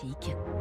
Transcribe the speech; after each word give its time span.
Classique. 0.00 0.59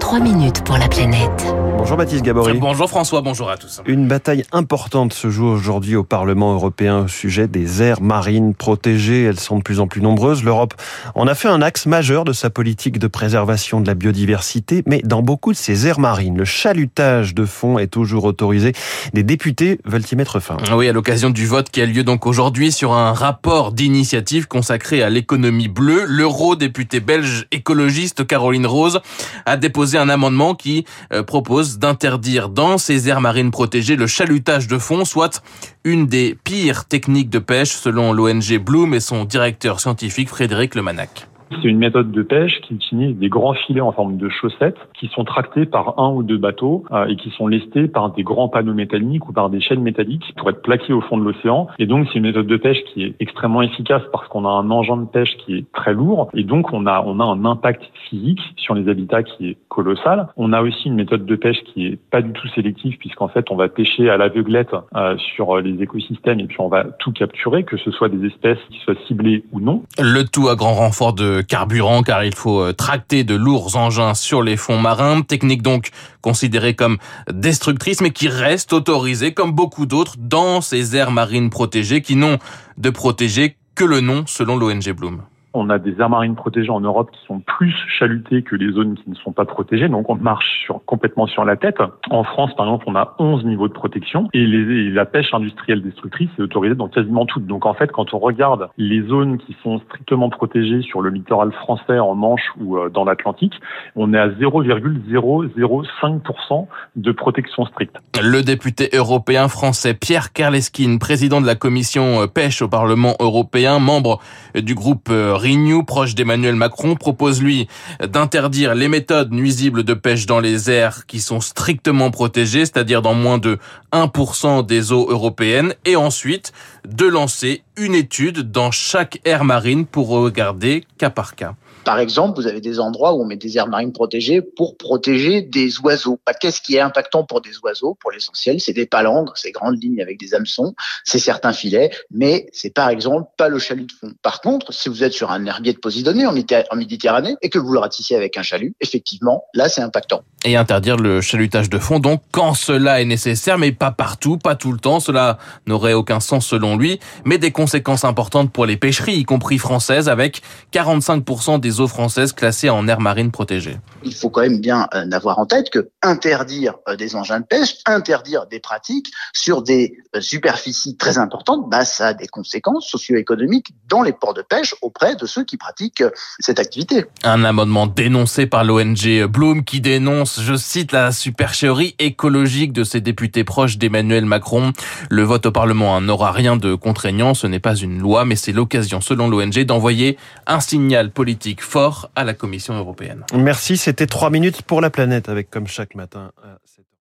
3 0.00 0.20
minutes 0.20 0.64
pour 0.64 0.78
la 0.78 0.88
planète. 0.88 1.54
Bonjour 1.76 1.96
Baptiste 1.96 2.22
Gabory. 2.22 2.58
Bonjour 2.58 2.88
François, 2.88 3.22
bonjour 3.22 3.50
à 3.50 3.56
tous. 3.56 3.80
Une 3.86 4.06
bataille 4.06 4.44
importante 4.52 5.12
se 5.12 5.30
joue 5.30 5.46
aujourd'hui 5.46 5.96
au 5.96 6.04
Parlement 6.04 6.54
européen 6.54 7.00
au 7.00 7.08
sujet 7.08 7.48
des 7.48 7.82
aires 7.82 8.00
marines 8.00 8.54
protégées. 8.54 9.24
Elles 9.24 9.40
sont 9.40 9.58
de 9.58 9.62
plus 9.62 9.80
en 9.80 9.88
plus 9.88 10.00
nombreuses. 10.00 10.44
L'Europe 10.44 10.74
en 11.14 11.26
a 11.26 11.34
fait 11.34 11.48
un 11.48 11.60
axe 11.60 11.86
majeur 11.86 12.24
de 12.24 12.32
sa 12.32 12.50
politique 12.50 12.98
de 12.98 13.06
préservation 13.08 13.80
de 13.80 13.86
la 13.88 13.94
biodiversité, 13.94 14.84
mais 14.86 15.02
dans 15.02 15.22
beaucoup 15.22 15.52
de 15.52 15.56
ces 15.56 15.88
aires 15.88 15.98
marines, 15.98 16.38
le 16.38 16.44
chalutage 16.44 17.34
de 17.34 17.44
fond 17.44 17.78
est 17.78 17.88
toujours 17.88 18.24
autorisé. 18.24 18.72
Des 19.12 19.24
députés 19.24 19.80
veulent 19.84 20.04
y 20.10 20.16
mettre 20.16 20.38
fin. 20.38 20.56
Oui, 20.74 20.88
à 20.88 20.92
l'occasion 20.92 21.30
du 21.30 21.46
vote 21.46 21.70
qui 21.70 21.80
a 21.80 21.86
lieu 21.86 22.04
donc 22.04 22.26
aujourd'hui 22.26 22.70
sur 22.70 22.92
un 22.92 23.12
rapport 23.12 23.72
d'initiative 23.72 24.46
consacré 24.46 25.02
à 25.02 25.10
l'économie 25.10 25.68
bleue, 25.68 26.04
l'eurodéputée 26.06 27.00
belge 27.00 27.46
écologiste 27.50 28.26
Caroline 28.26 28.66
Rose 28.66 29.00
a 29.46 29.56
déposé 29.56 29.81
un 29.96 30.08
amendement 30.08 30.54
qui 30.54 30.84
euh, 31.12 31.22
propose 31.22 31.78
d'interdire 31.78 32.48
dans 32.48 32.78
ces 32.78 33.08
aires 33.08 33.20
marines 33.20 33.50
protégées 33.50 33.96
le 33.96 34.06
chalutage 34.06 34.66
de 34.68 34.78
fond, 34.78 35.04
soit 35.04 35.42
une 35.84 36.06
des 36.06 36.36
pires 36.44 36.84
techniques 36.84 37.30
de 37.30 37.38
pêche 37.38 37.72
selon 37.72 38.12
l'ONG 38.12 38.58
Bloom 38.58 38.94
et 38.94 39.00
son 39.00 39.24
directeur 39.24 39.80
scientifique 39.80 40.28
Frédéric 40.28 40.74
Lemanac. 40.74 41.31
C'est 41.60 41.68
une 41.68 41.78
méthode 41.78 42.10
de 42.10 42.22
pêche 42.22 42.60
qui 42.62 42.74
utilise 42.74 43.16
des 43.16 43.28
grands 43.28 43.54
filets 43.54 43.80
en 43.80 43.92
forme 43.92 44.16
de 44.16 44.28
chaussettes 44.28 44.78
qui 44.98 45.08
sont 45.08 45.24
tractés 45.24 45.66
par 45.66 45.98
un 45.98 46.10
ou 46.12 46.22
deux 46.22 46.38
bateaux 46.38 46.84
euh, 46.92 47.06
et 47.06 47.16
qui 47.16 47.30
sont 47.30 47.46
lestés 47.46 47.88
par 47.88 48.10
des 48.12 48.22
grands 48.22 48.48
panneaux 48.48 48.74
métalliques 48.74 49.28
ou 49.28 49.32
par 49.32 49.50
des 49.50 49.60
chaînes 49.60 49.82
métalliques 49.82 50.32
pour 50.36 50.50
être 50.50 50.62
plaqués 50.62 50.92
au 50.92 51.00
fond 51.00 51.18
de 51.18 51.24
l'océan. 51.24 51.66
Et 51.78 51.86
donc 51.86 52.06
c'est 52.08 52.18
une 52.18 52.24
méthode 52.24 52.46
de 52.46 52.56
pêche 52.56 52.82
qui 52.92 53.04
est 53.04 53.14
extrêmement 53.20 53.62
efficace 53.62 54.02
parce 54.12 54.26
qu'on 54.28 54.44
a 54.46 54.50
un 54.50 54.70
engin 54.70 54.96
de 54.96 55.06
pêche 55.06 55.36
qui 55.44 55.56
est 55.56 55.72
très 55.72 55.92
lourd 55.92 56.30
et 56.34 56.44
donc 56.44 56.72
on 56.72 56.86
a 56.86 57.02
on 57.04 57.20
a 57.20 57.24
un 57.24 57.44
impact 57.44 57.82
physique 58.08 58.40
sur 58.56 58.74
les 58.74 58.88
habitats 58.88 59.22
qui 59.22 59.48
est 59.48 59.56
colossal. 59.68 60.28
On 60.36 60.52
a 60.52 60.62
aussi 60.62 60.88
une 60.88 60.94
méthode 60.94 61.26
de 61.26 61.36
pêche 61.36 61.62
qui 61.72 61.86
est 61.86 61.98
pas 62.10 62.22
du 62.22 62.32
tout 62.32 62.48
sélective 62.48 62.96
puisqu'en 62.98 63.28
fait 63.28 63.50
on 63.50 63.56
va 63.56 63.68
pêcher 63.68 64.08
à 64.08 64.16
l'aveuglette 64.16 64.74
euh, 64.96 65.16
sur 65.34 65.58
les 65.60 65.82
écosystèmes 65.82 66.40
et 66.40 66.46
puis 66.46 66.60
on 66.60 66.68
va 66.68 66.84
tout 66.98 67.12
capturer 67.12 67.64
que 67.64 67.76
ce 67.76 67.90
soit 67.90 68.08
des 68.08 68.26
espèces 68.26 68.58
qui 68.70 68.78
soient 68.78 68.94
ciblées 69.06 69.44
ou 69.52 69.60
non. 69.60 69.82
Le 69.98 70.22
tout 70.24 70.48
à 70.48 70.56
grand 70.56 70.74
renfort 70.74 71.12
de 71.12 71.41
car 71.44 72.24
il 72.24 72.34
faut 72.34 72.60
euh, 72.60 72.72
tracter 72.72 73.24
de 73.24 73.34
lourds 73.34 73.76
engins 73.76 74.14
sur 74.14 74.42
les 74.42 74.56
fonds 74.56 74.78
marins, 74.78 75.22
technique 75.22 75.62
donc 75.62 75.90
considérée 76.20 76.74
comme 76.74 76.98
destructrice 77.30 78.00
mais 78.00 78.10
qui 78.10 78.28
reste 78.28 78.72
autorisée 78.72 79.34
comme 79.34 79.52
beaucoup 79.52 79.86
d'autres 79.86 80.14
dans 80.18 80.60
ces 80.60 80.96
aires 80.96 81.10
marines 81.10 81.50
protégées 81.50 82.02
qui 82.02 82.16
n'ont 82.16 82.38
de 82.78 82.90
protégées 82.90 83.56
que 83.74 83.84
le 83.84 84.00
nom 84.00 84.24
selon 84.26 84.56
l'ONG 84.56 84.90
Bloom. 84.92 85.22
On 85.54 85.70
a 85.70 85.78
des 85.78 86.00
aires 86.00 86.10
marines 86.10 86.34
protégées 86.34 86.70
en 86.70 86.80
Europe 86.80 87.10
qui 87.10 87.24
sont 87.26 87.40
plus 87.40 87.74
chalutées 87.98 88.42
que 88.42 88.56
les 88.56 88.72
zones 88.72 88.94
qui 88.94 89.10
ne 89.10 89.14
sont 89.14 89.32
pas 89.32 89.44
protégées, 89.44 89.88
donc 89.88 90.08
on 90.08 90.14
marche 90.14 90.46
sur, 90.64 90.82
complètement 90.84 91.26
sur 91.26 91.44
la 91.44 91.56
tête. 91.56 91.76
En 92.10 92.24
France, 92.24 92.54
par 92.56 92.66
exemple, 92.66 92.84
on 92.86 92.94
a 92.94 93.14
11 93.18 93.44
niveaux 93.44 93.68
de 93.68 93.72
protection 93.72 94.28
et, 94.32 94.46
les, 94.46 94.90
la 94.90 95.04
pêche 95.04 95.34
industrielle 95.34 95.82
destructrice 95.82 96.30
est 96.38 96.42
autorisée 96.42 96.74
dans 96.74 96.88
quasiment 96.88 97.26
toutes. 97.26 97.46
Donc 97.46 97.66
en 97.66 97.74
fait, 97.74 97.92
quand 97.92 98.14
on 98.14 98.18
regarde 98.18 98.70
les 98.78 99.02
zones 99.02 99.36
qui 99.38 99.56
sont 99.62 99.78
strictement 99.80 100.30
protégées 100.30 100.80
sur 100.82 101.02
le 101.02 101.10
littoral 101.10 101.52
français, 101.52 101.98
en 101.98 102.14
Manche 102.14 102.52
ou 102.60 102.78
euh, 102.78 102.88
dans 102.88 103.04
l'Atlantique, 103.04 103.54
on 103.96 104.14
est 104.14 104.18
à 104.18 104.28
0,005% 104.28 106.66
de 106.96 107.12
protection 107.12 107.66
stricte. 107.66 107.96
Le 108.22 108.42
député 108.42 108.88
européen 108.92 109.48
français 109.48 109.94
Pierre 109.94 110.32
Kerleskin, 110.32 110.98
président 110.98 111.40
de 111.40 111.46
la 111.46 111.54
commission 111.54 112.22
euh, 112.22 112.26
pêche 112.26 112.60
au 112.62 112.68
Parlement 112.68 113.14
européen, 113.20 113.78
membre 113.78 114.18
du 114.54 114.74
groupe 114.74 115.08
euh, 115.10 115.34
Renew, 115.42 115.82
proche 115.82 116.14
d'Emmanuel 116.14 116.54
Macron, 116.54 116.94
propose 116.94 117.42
lui 117.42 117.66
d'interdire 118.00 118.74
les 118.74 118.86
méthodes 118.86 119.32
nuisibles 119.32 119.82
de 119.82 119.94
pêche 119.94 120.26
dans 120.26 120.38
les 120.38 120.70
aires 120.70 121.06
qui 121.06 121.20
sont 121.20 121.40
strictement 121.40 122.10
protégées, 122.10 122.64
c'est-à-dire 122.64 123.02
dans 123.02 123.14
moins 123.14 123.38
de 123.38 123.58
1% 123.92 124.64
des 124.64 124.92
eaux 124.92 125.10
européennes, 125.10 125.74
et 125.84 125.96
ensuite 125.96 126.52
de 126.88 127.06
lancer 127.06 127.62
une 127.76 127.94
étude 127.94 128.50
dans 128.50 128.70
chaque 128.70 129.20
aire 129.24 129.44
marine 129.44 129.86
pour 129.86 130.08
regarder 130.08 130.84
cas 130.98 131.10
par 131.10 131.34
cas. 131.34 131.54
Par 131.84 131.98
exemple, 131.98 132.40
vous 132.40 132.46
avez 132.46 132.60
des 132.60 132.78
endroits 132.78 133.12
où 133.12 133.22
on 133.22 133.26
met 133.26 133.36
des 133.36 133.56
aires 133.58 133.66
marines 133.66 133.92
protégées 133.92 134.40
pour 134.40 134.76
protéger 134.76 135.42
des 135.42 135.80
oiseaux. 135.80 136.20
Bah, 136.24 136.32
qu'est-ce 136.32 136.60
qui 136.60 136.76
est 136.76 136.80
impactant 136.80 137.24
pour 137.24 137.40
des 137.40 137.58
oiseaux? 137.64 137.96
Pour 138.00 138.12
l'essentiel, 138.12 138.60
c'est 138.60 138.72
des 138.72 138.86
palangres, 138.86 139.32
ces 139.36 139.50
grandes 139.50 139.82
lignes 139.82 140.00
avec 140.00 140.18
des 140.18 140.34
hameçons, 140.34 140.74
c'est 141.04 141.18
certains 141.18 141.52
filets, 141.52 141.90
mais 142.12 142.46
c'est 142.52 142.72
par 142.72 142.88
exemple 142.88 143.28
pas 143.36 143.48
le 143.48 143.58
chalut 143.58 143.86
de 143.86 143.92
fond. 143.92 144.12
Par 144.22 144.40
contre, 144.40 144.72
si 144.72 144.88
vous 144.88 145.02
êtes 145.02 145.12
sur 145.12 145.32
un 145.32 145.44
herbier 145.44 145.72
de 145.72 145.78
Posidonée 145.78 146.24
en 146.24 146.32
Méditerranée 146.32 147.34
et 147.42 147.50
que 147.50 147.58
vous 147.58 147.72
le 147.72 147.80
ratissez 147.80 148.14
avec 148.14 148.36
un 148.36 148.42
chalut, 148.42 148.74
effectivement, 148.80 149.44
là 149.52 149.68
c'est 149.68 149.82
impactant. 149.82 150.22
Et 150.44 150.56
interdire 150.56 150.96
le 150.96 151.20
chalutage 151.20 151.68
de 151.68 151.78
fond, 151.78 151.98
donc 151.98 152.22
quand 152.30 152.54
cela 152.54 153.00
est 153.00 153.04
nécessaire, 153.04 153.58
mais 153.58 153.72
pas 153.72 153.90
partout, 153.90 154.38
pas 154.38 154.54
tout 154.54 154.70
le 154.72 154.78
temps, 154.78 155.00
cela 155.00 155.38
n'aurait 155.66 155.94
aucun 155.94 156.20
sens 156.20 156.46
selon 156.46 156.76
lui, 156.76 157.00
mais 157.24 157.38
des 157.38 157.50
conséquences 157.62 158.02
importantes 158.02 158.50
pour 158.50 158.66
les 158.66 158.76
pêcheries, 158.76 159.18
y 159.18 159.24
compris 159.24 159.56
françaises, 159.56 160.08
avec 160.08 160.42
45% 160.72 161.60
des 161.60 161.78
eaux 161.78 161.86
françaises 161.86 162.32
classées 162.32 162.70
en 162.70 162.88
aire 162.88 162.98
marine 162.98 163.30
protégée. 163.30 163.78
Il 164.02 164.16
faut 164.16 164.30
quand 164.30 164.40
même 164.40 164.58
bien 164.58 164.88
euh, 164.94 165.08
avoir 165.12 165.38
en 165.38 165.46
tête 165.46 165.70
que 165.70 165.90
interdire 166.02 166.74
euh, 166.88 166.96
des 166.96 167.14
engins 167.14 167.38
de 167.38 167.44
pêche, 167.44 167.76
interdire 167.86 168.46
des 168.46 168.58
pratiques 168.58 169.12
sur 169.32 169.62
des 169.62 169.94
euh, 170.16 170.20
superficies 170.20 170.96
très 170.96 171.18
importantes, 171.18 171.70
bah, 171.70 171.84
ça 171.84 172.08
a 172.08 172.14
des 172.14 172.26
conséquences 172.26 172.88
socio-économiques 172.88 173.68
dans 173.88 174.02
les 174.02 174.12
ports 174.12 174.34
de 174.34 174.42
pêche 174.42 174.74
auprès 174.82 175.14
de 175.14 175.24
ceux 175.26 175.44
qui 175.44 175.56
pratiquent 175.56 176.02
cette 176.40 176.58
activité. 176.58 177.04
Un 177.22 177.44
amendement 177.44 177.86
dénoncé 177.86 178.46
par 178.46 178.64
l'ONG 178.64 179.24
Bloom 179.28 179.62
qui 179.62 179.80
dénonce, 179.80 180.40
je 180.40 180.56
cite, 180.56 180.90
la 180.90 181.12
supercherie 181.12 181.94
écologique 182.00 182.72
de 182.72 182.82
ces 182.82 183.00
députés 183.00 183.44
proches 183.44 183.78
d'Emmanuel 183.78 184.24
Macron. 184.24 184.72
Le 185.10 185.22
vote 185.22 185.46
au 185.46 185.52
Parlement 185.52 186.00
n'aura 186.00 186.32
rien 186.32 186.56
de 186.56 186.74
contraignant, 186.74 187.34
ce 187.34 187.51
n'est 187.52 187.60
pas 187.60 187.76
une 187.76 187.98
loi, 187.98 188.24
mais 188.24 188.36
c'est 188.36 188.52
l'occasion, 188.52 189.00
selon 189.00 189.28
l'ONG, 189.28 189.64
d'envoyer 189.64 190.18
un 190.46 190.60
signal 190.60 191.10
politique 191.10 191.62
fort 191.62 192.10
à 192.16 192.24
la 192.24 192.34
Commission 192.34 192.74
européenne. 192.74 193.24
Merci, 193.34 193.76
c'était 193.76 194.06
trois 194.06 194.30
minutes 194.30 194.62
pour 194.62 194.80
la 194.80 194.90
planète 194.90 195.28
avec 195.28 195.50
comme 195.50 195.68
chaque 195.68 195.94
matin. 195.94 196.32